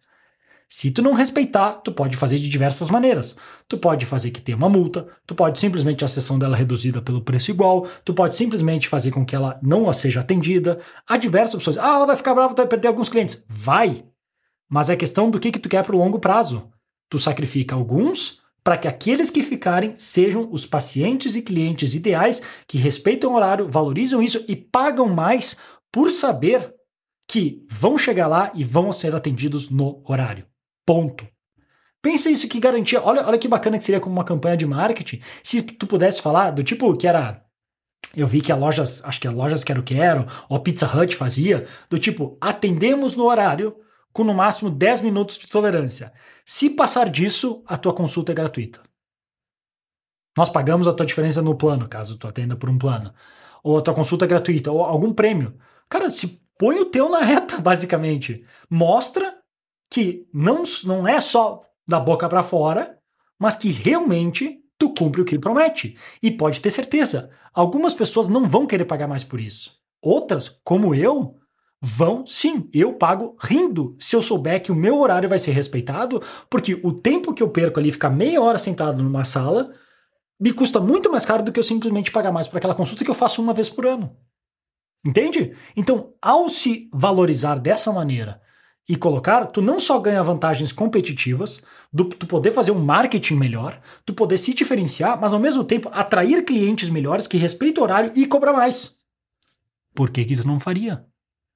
Se 0.68 0.90
tu 0.90 1.02
não 1.02 1.12
respeitar, 1.12 1.74
tu 1.74 1.92
pode 1.92 2.16
fazer 2.16 2.38
de 2.38 2.48
diversas 2.48 2.90
maneiras. 2.90 3.36
Tu 3.68 3.76
pode 3.78 4.06
fazer 4.06 4.30
que 4.30 4.40
tenha 4.40 4.56
uma 4.56 4.68
multa, 4.68 5.06
tu 5.26 5.34
pode 5.34 5.58
simplesmente 5.58 6.04
a 6.04 6.08
sessão 6.08 6.38
dela 6.38 6.56
reduzida 6.56 7.02
pelo 7.02 7.20
preço 7.20 7.50
igual, 7.50 7.86
tu 8.04 8.12
pode 8.12 8.34
simplesmente 8.34 8.88
fazer 8.88 9.12
com 9.12 9.24
que 9.24 9.36
ela 9.36 9.58
não 9.62 9.92
seja 9.92 10.20
atendida. 10.20 10.80
Há 11.06 11.16
diversas 11.16 11.54
opções. 11.54 11.76
Ah, 11.76 11.96
ela 11.96 12.06
vai 12.06 12.16
ficar 12.16 12.34
brava, 12.34 12.54
tu 12.54 12.58
vai 12.58 12.66
perder 12.66 12.88
alguns 12.88 13.08
clientes. 13.08 13.44
Vai! 13.48 14.04
Mas 14.68 14.90
é 14.90 14.96
questão 14.96 15.30
do 15.30 15.38
que, 15.38 15.52
que 15.52 15.58
tu 15.58 15.68
quer 15.68 15.84
para 15.84 15.94
o 15.94 15.98
longo 15.98 16.18
prazo. 16.18 16.70
Tu 17.08 17.18
sacrifica 17.18 17.74
alguns 17.74 18.42
para 18.64 18.78
que 18.78 18.88
aqueles 18.88 19.30
que 19.30 19.42
ficarem 19.42 19.94
sejam 19.94 20.48
os 20.50 20.64
pacientes 20.64 21.36
e 21.36 21.42
clientes 21.42 21.94
ideais 21.94 22.42
que 22.66 22.78
respeitam 22.78 23.32
o 23.32 23.36
horário, 23.36 23.68
valorizam 23.68 24.22
isso 24.22 24.42
e 24.48 24.56
pagam 24.56 25.06
mais 25.06 25.58
por 25.92 26.10
saber 26.10 26.74
que 27.28 27.62
vão 27.70 27.98
chegar 27.98 28.26
lá 28.26 28.50
e 28.54 28.64
vão 28.64 28.90
ser 28.90 29.14
atendidos 29.14 29.68
no 29.68 30.02
horário. 30.08 30.46
Ponto. 30.86 31.26
Pensa 32.02 32.30
isso 32.30 32.48
que 32.48 32.58
garantia. 32.58 33.02
Olha, 33.02 33.26
olha 33.26 33.38
que 33.38 33.48
bacana 33.48 33.78
que 33.78 33.84
seria 33.84 34.00
como 34.00 34.14
uma 34.14 34.24
campanha 34.24 34.56
de 34.56 34.66
marketing 34.66 35.20
se 35.42 35.62
tu 35.62 35.86
pudesse 35.86 36.20
falar 36.20 36.50
do 36.50 36.62
tipo 36.62 36.96
que 36.96 37.06
era 37.06 37.44
eu 38.16 38.28
vi 38.28 38.40
que 38.40 38.52
a 38.52 38.56
lojas, 38.56 39.02
acho 39.04 39.20
que 39.20 39.26
a 39.26 39.32
lojas 39.32 39.64
Quero 39.64 39.82
Quero 39.82 40.26
ou 40.48 40.60
Pizza 40.60 40.86
Hut 40.86 41.16
fazia, 41.16 41.66
do 41.90 41.98
tipo, 41.98 42.38
atendemos 42.40 43.16
no 43.16 43.24
horário 43.24 43.74
com 44.14 44.22
no 44.22 44.32
máximo 44.32 44.70
10 44.70 45.00
minutos 45.02 45.36
de 45.36 45.48
tolerância. 45.48 46.12
Se 46.46 46.70
passar 46.70 47.10
disso, 47.10 47.62
a 47.66 47.76
tua 47.76 47.92
consulta 47.92 48.30
é 48.30 48.34
gratuita. 48.34 48.80
Nós 50.38 50.48
pagamos 50.48 50.86
a 50.86 50.92
tua 50.92 51.04
diferença 51.04 51.42
no 51.42 51.56
plano, 51.56 51.88
caso 51.88 52.16
tu 52.16 52.26
atenda 52.26 52.56
por 52.56 52.70
um 52.70 52.78
plano. 52.78 53.12
Ou 53.62 53.76
a 53.76 53.82
tua 53.82 53.92
consulta 53.92 54.24
é 54.24 54.28
gratuita, 54.28 54.70
ou 54.70 54.82
algum 54.82 55.12
prêmio. 55.12 55.58
Cara, 55.88 56.10
se 56.10 56.40
põe 56.56 56.78
o 56.78 56.86
teu 56.86 57.08
na 57.08 57.20
reta, 57.20 57.58
basicamente. 57.60 58.46
Mostra 58.70 59.36
que 59.90 60.26
não, 60.32 60.62
não 60.84 61.06
é 61.06 61.20
só 61.20 61.60
da 61.86 61.98
boca 61.98 62.28
para 62.28 62.42
fora, 62.42 62.98
mas 63.38 63.56
que 63.56 63.70
realmente 63.70 64.60
tu 64.78 64.94
cumpre 64.94 65.22
o 65.22 65.24
que 65.24 65.38
promete. 65.38 65.98
E 66.22 66.30
pode 66.30 66.60
ter 66.60 66.70
certeza, 66.70 67.30
algumas 67.52 67.94
pessoas 67.94 68.28
não 68.28 68.48
vão 68.48 68.66
querer 68.66 68.84
pagar 68.84 69.08
mais 69.08 69.24
por 69.24 69.40
isso. 69.40 69.76
Outras, 70.00 70.48
como 70.62 70.94
eu, 70.94 71.36
vão 71.84 72.24
sim. 72.24 72.66
Eu 72.72 72.94
pago 72.94 73.36
rindo 73.38 73.94
se 73.98 74.16
eu 74.16 74.22
souber 74.22 74.62
que 74.62 74.72
o 74.72 74.74
meu 74.74 74.98
horário 75.00 75.28
vai 75.28 75.38
ser 75.38 75.50
respeitado, 75.50 76.22
porque 76.48 76.80
o 76.82 76.90
tempo 76.90 77.34
que 77.34 77.42
eu 77.42 77.50
perco 77.50 77.78
ali 77.78 77.92
ficar 77.92 78.08
meia 78.08 78.40
hora 78.40 78.56
sentado 78.56 79.02
numa 79.02 79.24
sala 79.24 79.70
me 80.40 80.52
custa 80.52 80.80
muito 80.80 81.12
mais 81.12 81.26
caro 81.26 81.42
do 81.42 81.52
que 81.52 81.58
eu 81.60 81.62
simplesmente 81.62 82.10
pagar 82.10 82.32
mais 82.32 82.48
por 82.48 82.56
aquela 82.56 82.74
consulta 82.74 83.04
que 83.04 83.10
eu 83.10 83.14
faço 83.14 83.42
uma 83.42 83.52
vez 83.52 83.68
por 83.68 83.86
ano. 83.86 84.16
Entende? 85.04 85.54
Então, 85.76 86.14
ao 86.22 86.48
se 86.48 86.88
valorizar 86.90 87.56
dessa 87.56 87.92
maneira 87.92 88.40
e 88.88 88.96
colocar, 88.96 89.46
tu 89.46 89.60
não 89.60 89.78
só 89.78 89.98
ganha 89.98 90.22
vantagens 90.22 90.72
competitivas, 90.72 91.62
do, 91.92 92.06
tu 92.06 92.26
poder 92.26 92.52
fazer 92.52 92.70
um 92.70 92.82
marketing 92.82 93.34
melhor, 93.34 93.78
tu 94.06 94.14
poder 94.14 94.38
se 94.38 94.54
diferenciar, 94.54 95.20
mas 95.20 95.34
ao 95.34 95.38
mesmo 95.38 95.62
tempo 95.62 95.90
atrair 95.92 96.44
clientes 96.44 96.88
melhores 96.88 97.26
que 97.26 97.36
respeitam 97.36 97.82
o 97.82 97.84
horário 97.84 98.10
e 98.14 98.26
cobrar 98.26 98.54
mais. 98.54 98.96
Por 99.94 100.10
que, 100.10 100.24
que 100.24 100.36
tu 100.36 100.46
não 100.46 100.58
faria? 100.58 101.04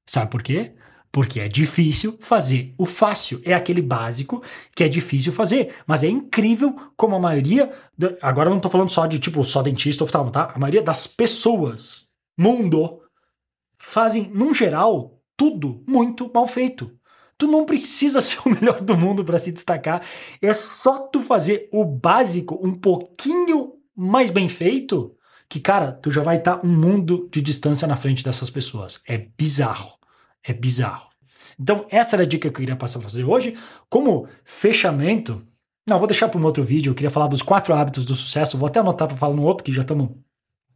Sabe 0.08 0.30
por 0.30 0.42
quê? 0.42 0.72
Porque 1.12 1.38
é 1.38 1.48
difícil 1.48 2.16
fazer 2.20 2.74
o 2.78 2.86
fácil. 2.86 3.40
É 3.44 3.52
aquele 3.52 3.82
básico 3.82 4.42
que 4.74 4.82
é 4.82 4.88
difícil 4.88 5.32
fazer. 5.32 5.74
Mas 5.86 6.02
é 6.02 6.08
incrível 6.08 6.74
como 6.96 7.14
a 7.14 7.20
maioria. 7.20 7.70
Agora 8.22 8.48
eu 8.48 8.54
não 8.54 8.60
tô 8.60 8.70
falando 8.70 8.90
só 8.90 9.06
de 9.06 9.18
tipo 9.18 9.44
só 9.44 9.62
dentista 9.62 10.02
ou 10.02 10.06
oftalmo, 10.06 10.30
tá? 10.30 10.52
A 10.54 10.58
maioria 10.58 10.82
das 10.82 11.06
pessoas, 11.06 12.08
mundo, 12.36 13.02
fazem, 13.78 14.30
num 14.34 14.54
geral, 14.54 15.20
tudo 15.36 15.84
muito 15.86 16.30
mal 16.32 16.46
feito. 16.46 16.90
Tu 17.36 17.46
não 17.46 17.64
precisa 17.64 18.20
ser 18.22 18.40
o 18.46 18.50
melhor 18.50 18.80
do 18.80 18.96
mundo 18.96 19.24
para 19.24 19.38
se 19.38 19.52
destacar. 19.52 20.02
É 20.40 20.54
só 20.54 21.00
tu 21.00 21.20
fazer 21.20 21.68
o 21.70 21.84
básico 21.84 22.58
um 22.62 22.74
pouquinho 22.74 23.74
mais 23.94 24.30
bem 24.30 24.48
feito, 24.48 25.14
que, 25.48 25.60
cara, 25.60 25.92
tu 25.92 26.10
já 26.10 26.22
vai 26.22 26.36
estar 26.36 26.58
tá 26.58 26.66
um 26.66 26.70
mundo 26.70 27.28
de 27.32 27.40
distância 27.40 27.88
na 27.88 27.96
frente 27.96 28.22
dessas 28.22 28.50
pessoas. 28.50 29.00
É 29.06 29.18
bizarro. 29.18 29.97
É 30.48 30.54
bizarro. 30.54 31.08
Então, 31.60 31.84
essa 31.90 32.16
era 32.16 32.22
a 32.22 32.26
dica 32.26 32.42
que 32.42 32.48
eu 32.48 32.52
queria 32.52 32.74
passar 32.74 32.98
para 33.00 33.08
você 33.08 33.22
hoje. 33.22 33.54
Como 33.90 34.26
fechamento, 34.44 35.42
não, 35.86 35.98
vou 35.98 36.08
deixar 36.08 36.28
para 36.28 36.40
um 36.40 36.44
outro 36.44 36.64
vídeo. 36.64 36.90
Eu 36.90 36.94
queria 36.94 37.10
falar 37.10 37.26
dos 37.26 37.42
quatro 37.42 37.74
hábitos 37.74 38.06
do 38.06 38.14
sucesso. 38.14 38.56
Vou 38.56 38.66
até 38.66 38.80
anotar 38.80 39.06
para 39.06 39.16
falar 39.16 39.34
no 39.34 39.42
outro, 39.42 39.62
que 39.62 39.72
já 39.72 39.82
estamos 39.82 40.08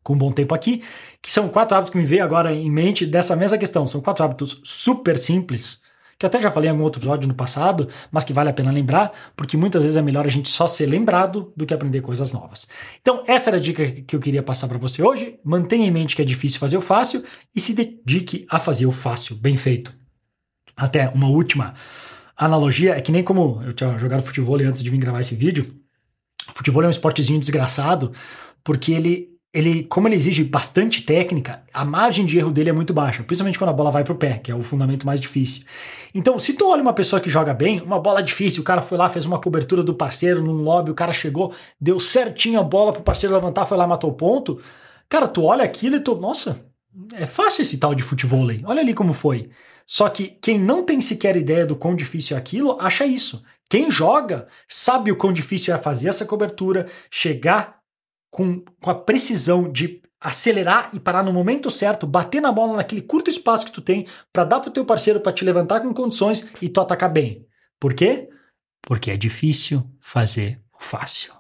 com 0.03 0.13
um 0.13 0.19
bom 0.19 0.31
tempo 0.31 0.55
aqui. 0.55 0.83
Que 1.23 1.33
são 1.33 1.49
quatro 1.49 1.75
hábitos 1.75 1.91
que 1.91 1.99
me 1.99 2.05
veio 2.05 2.23
agora 2.23 2.53
em 2.53 2.71
mente 2.71 3.07
dessa 3.07 3.35
mesma 3.35 3.57
questão. 3.57 3.87
São 3.87 4.03
quatro 4.03 4.23
hábitos 4.25 4.61
super 4.63 5.17
simples 5.17 5.83
que 6.23 6.27
eu 6.27 6.29
até 6.29 6.41
já 6.41 6.53
falei 6.53 6.69
em 6.69 6.71
algum 6.71 6.85
outro 6.85 7.01
episódio 7.01 7.27
no 7.27 7.35
passado, 7.35 7.89
mas 8.09 8.23
que 8.23 8.33
vale 8.33 8.49
a 8.49 8.53
pena 8.53 8.71
lembrar, 8.71 9.13
porque 9.37 9.57
muitas 9.57 9.83
vezes 9.83 9.97
é 9.97 10.03
melhor 10.03 10.25
a 10.25 10.31
gente 10.31 10.49
só 10.49 10.69
ser 10.69 10.87
lembrado 10.87 11.53
do 11.57 11.67
que 11.67 11.75
aprender 11.75 12.01
coisas 12.01 12.33
novas. 12.33 12.69
Então, 13.01 13.25
essa 13.27 13.51
era 13.51 13.57
a 13.57 13.61
dica 13.61 13.91
que 13.91 14.15
eu 14.15 14.21
queria 14.21 14.41
passar 14.41 14.69
para 14.69 14.79
você 14.79 15.03
hoje. 15.03 15.41
Mantenha 15.43 15.85
em 15.85 15.91
mente 15.91 16.15
que 16.15 16.23
é 16.23 16.25
difícil 16.25 16.61
fazer 16.61 16.77
o 16.77 16.81
fácil 16.81 17.25
e 17.57 17.59
se 17.61 17.75
dedique 17.75 18.47
a 18.49 18.61
fazer 18.61 18.87
o 18.87 18.93
fácil, 18.93 19.35
bem 19.35 19.57
feito. 19.57 19.93
Até 20.77 21.09
uma 21.09 21.27
última 21.27 21.75
analogia, 22.37 22.97
é 22.97 23.01
que 23.01 23.11
nem 23.11 23.25
como 23.25 23.61
eu 23.65 23.73
tinha 23.73 23.99
jogado 23.99 24.23
futebol 24.23 24.61
antes 24.61 24.81
de 24.81 24.91
vir 24.91 24.99
gravar 24.99 25.23
esse 25.23 25.35
vídeo. 25.35 25.75
Futebol 26.55 26.85
é 26.85 26.87
um 26.87 26.91
esportezinho 26.91 27.41
desgraçado, 27.41 28.13
porque 28.63 28.93
ele 28.93 29.32
ele, 29.53 29.85
como 29.85 30.09
ele 30.09 30.15
exige 30.15 30.43
bastante 30.45 31.03
técnica, 31.03 31.63
a 31.75 31.85
margem 31.85 32.25
de 32.25 32.39
erro 32.39 32.51
dele 32.51 32.71
é 32.71 32.73
muito 32.73 32.95
baixa, 32.95 33.23
principalmente 33.23 33.59
quando 33.59 33.71
a 33.71 33.75
bola 33.75 33.91
vai 33.91 34.03
pro 34.03 34.15
pé, 34.15 34.39
que 34.39 34.51
é 34.51 34.55
o 34.55 34.63
fundamento 34.63 35.05
mais 35.05 35.21
difícil. 35.21 35.65
Então, 36.15 36.39
se 36.39 36.55
tu 36.55 36.71
olha 36.71 36.81
uma 36.81 36.95
pessoa 36.95 37.21
que 37.21 37.29
joga 37.29 37.53
bem, 37.53 37.81
uma 37.81 38.01
bola 38.01 38.23
difícil, 38.23 38.63
o 38.63 38.65
cara 38.65 38.81
foi 38.81 38.97
lá, 38.97 39.11
fez 39.11 39.27
uma 39.27 39.39
cobertura 39.39 39.83
do 39.83 39.93
parceiro 39.93 40.43
num 40.43 40.63
lobby, 40.63 40.91
o 40.91 40.95
cara 40.95 41.13
chegou, 41.13 41.55
deu 41.79 42.01
certinho 42.01 42.61
a 42.61 42.63
bola 42.63 42.93
pro 42.95 43.03
parceiro 43.03 43.35
levantar, 43.35 43.67
foi 43.67 43.77
lá, 43.77 43.87
matou 43.87 44.11
o 44.11 44.15
ponto. 44.15 44.59
Cara, 45.07 45.29
tu 45.29 45.45
olha 45.45 45.65
aquilo 45.65 45.97
e 45.97 46.01
tu, 46.01 46.15
nossa, 46.15 46.65
é 47.13 47.27
fácil 47.27 47.61
esse 47.61 47.77
tal 47.77 47.95
de 47.95 48.03
futebol 48.03 48.49
aí. 48.49 48.63
Olha 48.65 48.81
ali 48.81 48.95
como 48.95 49.13
foi. 49.13 49.51
Só 49.87 50.09
que 50.09 50.29
quem 50.41 50.59
não 50.59 50.83
tem 50.83 51.01
sequer 51.03 51.37
ideia 51.37 51.67
do 51.67 51.77
quão 51.77 51.95
difícil 51.95 52.37
é 52.37 52.41
aquilo, 52.41 52.79
acha 52.81 53.05
isso. 53.05 53.43
Quem 53.69 53.91
joga 53.91 54.49
sabe 54.67 55.13
o 55.13 55.17
quão 55.17 55.33
difícil 55.33 55.75
é 55.75 55.79
fazer 55.79 56.09
essa 56.09 56.25
cobertura, 56.25 56.87
chegar 57.11 57.82
com, 58.33 58.65
com 58.81 58.91
a 58.91 58.95
precisão 58.95 59.71
de 59.71 60.01
acelerar 60.19 60.91
e 60.95 60.99
parar 60.99 61.23
no 61.23 61.33
momento 61.33 61.71
certo, 61.71 62.07
bater 62.07 62.41
na 62.41 62.51
bola 62.51 62.77
naquele 62.77 63.03
curto 63.03 63.31
espaço 63.31 63.67
que 63.67 63.73
tu 63.73 63.83
tem 63.83 64.07
para 64.33 64.45
dar 64.45 64.61
pro 64.61 64.71
teu 64.71 64.85
parceiro 64.85 65.21
para 65.21 65.33
te 65.33 65.45
levantar 65.45 65.81
com 65.81 65.93
condições 65.93 66.49
e 66.61 66.69
tu 66.69 66.81
atacar 66.81 67.13
bem. 67.13 67.47
Por 67.79 67.93
quê? 67.93 68.31
Porque 68.81 69.11
é 69.11 69.17
difícil 69.17 69.85
fazer 70.01 70.61
o 70.73 70.83
fácil. 70.83 71.35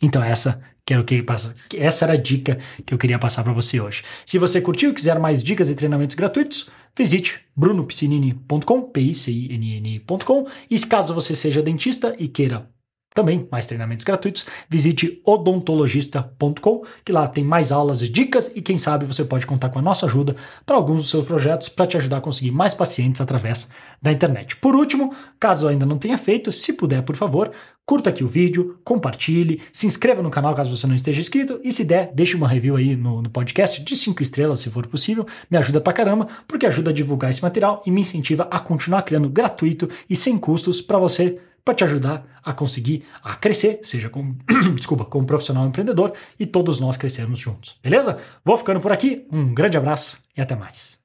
Então 0.00 0.22
essa 0.22 0.62
quero 0.86 1.04
que 1.04 1.22
passa, 1.22 1.54
essa 1.76 2.06
era 2.06 2.14
a 2.14 2.16
dica 2.16 2.58
que 2.86 2.94
eu 2.94 2.98
queria 2.98 3.18
passar 3.18 3.44
para 3.44 3.52
você 3.52 3.80
hoje. 3.80 4.02
Se 4.24 4.38
você 4.38 4.60
curtiu 4.62 4.90
e 4.90 4.94
quiser 4.94 5.18
mais 5.18 5.42
dicas 5.42 5.68
e 5.68 5.74
treinamentos 5.74 6.16
gratuitos, 6.16 6.68
visite 6.96 7.40
brunopiscinini.com, 7.54 8.82
p 8.82 9.00
i 9.00 9.14
c 9.14 9.30
i 9.30 9.52
n 9.52 9.76
n.com, 9.76 10.46
e 10.70 10.78
caso 10.80 11.12
você 11.12 11.34
seja 11.34 11.62
dentista 11.62 12.14
e 12.18 12.28
queira 12.28 12.70
também 13.14 13.46
mais 13.50 13.64
treinamentos 13.64 14.04
gratuitos, 14.04 14.44
visite 14.68 15.22
odontologista.com, 15.24 16.82
que 17.04 17.12
lá 17.12 17.28
tem 17.28 17.44
mais 17.44 17.70
aulas 17.70 18.02
e 18.02 18.08
dicas. 18.08 18.50
E 18.56 18.60
quem 18.60 18.76
sabe 18.76 19.06
você 19.06 19.24
pode 19.24 19.46
contar 19.46 19.68
com 19.68 19.78
a 19.78 19.82
nossa 19.82 20.06
ajuda 20.06 20.34
para 20.66 20.74
alguns 20.74 21.02
dos 21.02 21.10
seus 21.10 21.24
projetos 21.24 21.68
para 21.68 21.86
te 21.86 21.96
ajudar 21.96 22.16
a 22.16 22.20
conseguir 22.20 22.50
mais 22.50 22.74
pacientes 22.74 23.20
através 23.20 23.70
da 24.02 24.10
internet. 24.10 24.56
Por 24.56 24.74
último, 24.74 25.14
caso 25.38 25.68
ainda 25.68 25.86
não 25.86 25.96
tenha 25.96 26.18
feito, 26.18 26.50
se 26.50 26.72
puder, 26.72 27.02
por 27.02 27.14
favor, 27.14 27.52
curta 27.86 28.10
aqui 28.10 28.24
o 28.24 28.28
vídeo, 28.28 28.80
compartilhe, 28.82 29.62
se 29.72 29.86
inscreva 29.86 30.20
no 30.20 30.30
canal 30.30 30.54
caso 30.54 30.76
você 30.76 30.86
não 30.86 30.94
esteja 30.94 31.20
inscrito 31.20 31.60
e 31.62 31.72
se 31.72 31.84
der, 31.84 32.10
deixe 32.12 32.36
uma 32.36 32.48
review 32.48 32.74
aí 32.74 32.96
no, 32.96 33.22
no 33.22 33.30
podcast 33.30 33.82
de 33.82 33.94
5 33.94 34.22
estrelas 34.22 34.60
se 34.60 34.70
for 34.70 34.86
possível, 34.88 35.24
me 35.48 35.56
ajuda 35.56 35.80
pra 35.80 35.92
caramba, 35.92 36.26
porque 36.48 36.66
ajuda 36.66 36.90
a 36.90 36.94
divulgar 36.94 37.30
esse 37.30 37.42
material 37.42 37.82
e 37.86 37.90
me 37.92 38.00
incentiva 38.00 38.48
a 38.50 38.58
continuar 38.58 39.02
criando 39.02 39.28
gratuito 39.28 39.88
e 40.10 40.16
sem 40.16 40.36
custos 40.36 40.82
para 40.82 40.98
você 40.98 41.38
para 41.64 41.74
te 41.74 41.84
ajudar 41.84 42.24
a 42.44 42.52
conseguir 42.52 43.04
a 43.22 43.36
crescer, 43.36 43.80
seja 43.84 44.10
como, 44.10 44.36
desculpa, 44.76 45.04
como 45.06 45.26
profissional 45.26 45.66
empreendedor 45.66 46.12
e 46.38 46.44
todos 46.44 46.78
nós 46.78 46.96
crescermos 46.96 47.38
juntos. 47.38 47.78
Beleza? 47.82 48.18
Vou 48.44 48.56
ficando 48.56 48.80
por 48.80 48.92
aqui. 48.92 49.26
Um 49.32 49.54
grande 49.54 49.78
abraço 49.78 50.22
e 50.36 50.42
até 50.42 50.54
mais. 50.54 51.02